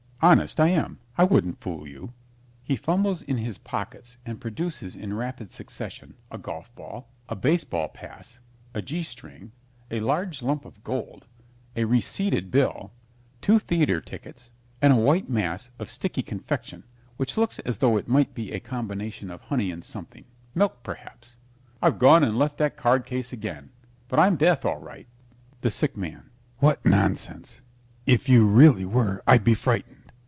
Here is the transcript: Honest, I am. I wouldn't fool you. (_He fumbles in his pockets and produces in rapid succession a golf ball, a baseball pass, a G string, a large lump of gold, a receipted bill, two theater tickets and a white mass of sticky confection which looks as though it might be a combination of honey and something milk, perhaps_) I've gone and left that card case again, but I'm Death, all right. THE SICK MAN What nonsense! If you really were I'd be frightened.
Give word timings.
Honest, 0.23 0.59
I 0.59 0.67
am. 0.67 0.99
I 1.17 1.23
wouldn't 1.23 1.59
fool 1.61 1.87
you. 1.87 2.13
(_He 2.69 2.77
fumbles 2.77 3.23
in 3.23 3.37
his 3.37 3.57
pockets 3.57 4.17
and 4.23 4.39
produces 4.39 4.95
in 4.95 5.15
rapid 5.15 5.51
succession 5.51 6.13
a 6.29 6.37
golf 6.37 6.69
ball, 6.75 7.09
a 7.27 7.35
baseball 7.35 7.87
pass, 7.89 8.37
a 8.75 8.83
G 8.83 9.01
string, 9.01 9.51
a 9.89 9.99
large 9.99 10.43
lump 10.43 10.63
of 10.63 10.83
gold, 10.83 11.25
a 11.75 11.85
receipted 11.85 12.51
bill, 12.51 12.91
two 13.41 13.57
theater 13.57 13.99
tickets 13.99 14.51
and 14.79 14.93
a 14.93 14.95
white 14.95 15.27
mass 15.27 15.71
of 15.79 15.89
sticky 15.89 16.21
confection 16.21 16.83
which 17.17 17.35
looks 17.35 17.57
as 17.57 17.79
though 17.79 17.97
it 17.97 18.07
might 18.07 18.35
be 18.35 18.51
a 18.51 18.59
combination 18.59 19.31
of 19.31 19.41
honey 19.41 19.71
and 19.71 19.83
something 19.83 20.25
milk, 20.53 20.83
perhaps_) 20.83 21.35
I've 21.81 21.97
gone 21.97 22.23
and 22.23 22.37
left 22.37 22.59
that 22.59 22.77
card 22.77 23.07
case 23.07 23.33
again, 23.33 23.71
but 24.07 24.19
I'm 24.19 24.35
Death, 24.35 24.65
all 24.65 24.77
right. 24.81 25.07
THE 25.61 25.71
SICK 25.71 25.97
MAN 25.97 26.29
What 26.59 26.85
nonsense! 26.85 27.61
If 28.05 28.29
you 28.29 28.47
really 28.47 28.85
were 28.85 29.23
I'd 29.25 29.43
be 29.43 29.55
frightened. 29.55 29.97